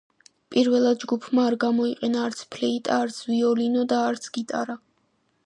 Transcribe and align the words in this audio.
პირველად 0.53 1.03
ჯგუფმა 1.03 1.43
არ 1.49 1.57
გამოიყენა 1.63 2.23
არც 2.31 2.41
ფლეიტა, 2.57 2.99
არც 3.05 3.21
ვიოლინო 3.29 3.87
და 3.95 4.01
არც 4.09 4.29
გიტარა. 4.41 4.81